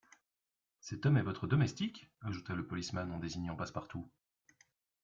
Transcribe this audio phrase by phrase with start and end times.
[0.79, 2.09] Cet homme est votre domestique?
[2.21, 4.09] ajouta le policeman en désignant Passepartout.